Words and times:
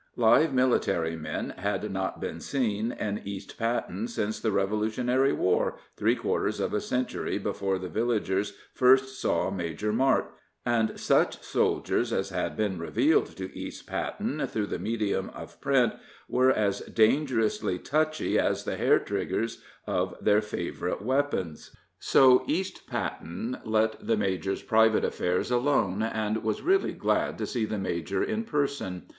Live 0.15 0.51
military 0.51 1.15
men 1.15 1.51
had 1.59 1.91
not 1.91 2.19
been 2.19 2.39
seen 2.39 2.91
in 2.91 3.21
East 3.23 3.55
Patten 3.59 4.07
since 4.07 4.39
the 4.39 4.51
Revolutionary 4.51 5.31
War, 5.31 5.77
three 5.95 6.15
quarters 6.15 6.59
of 6.59 6.73
a 6.73 6.81
century 6.81 7.37
before 7.37 7.77
the 7.77 7.87
villagers 7.87 8.53
first 8.73 9.21
saw 9.21 9.51
Major 9.51 9.93
Martt; 9.93 10.33
and 10.65 10.99
such 10.99 11.43
soldiers 11.43 12.11
as 12.11 12.29
had 12.29 12.57
been 12.57 12.79
revealed 12.79 13.27
to 13.37 13.55
East 13.55 13.85
Patten 13.85 14.47
through 14.47 14.65
the 14.65 14.79
medium 14.79 15.29
of 15.35 15.61
print 15.61 15.93
were 16.27 16.49
as 16.51 16.79
dangerously 16.79 17.77
touchy 17.77 18.39
as 18.39 18.63
the 18.63 18.77
hair 18.77 18.97
triggers 18.97 19.61
of 19.85 20.15
their 20.19 20.41
favorite 20.41 21.03
weapons. 21.03 21.75
So 21.99 22.43
East 22.47 22.87
Patten 22.87 23.59
let 23.65 24.03
the 24.07 24.17
major's 24.17 24.63
private 24.63 25.05
affairs 25.05 25.51
alone, 25.51 26.01
and 26.01 26.43
was 26.43 26.63
really 26.63 26.93
glad 26.93 27.37
to 27.37 27.45
see 27.45 27.65
the 27.65 27.77
major 27.77 28.23
in 28.23 28.45
person. 28.45 29.03